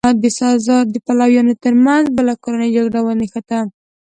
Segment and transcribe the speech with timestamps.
[0.21, 3.59] د سزار د پلویانو ترمنځ بله کورنۍ جګړه ونښته.